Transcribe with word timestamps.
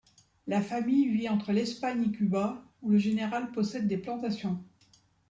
La 0.47 0.61
famille 0.63 1.09
vit 1.09 1.29
entre 1.29 1.51
l'Espagne 1.51 2.05
et 2.05 2.11
Cuba 2.11 2.63
où 2.81 2.89
le 2.89 2.97
général 2.97 3.51
possède 3.51 3.87
des 3.87 3.99
plantations. 3.99 4.59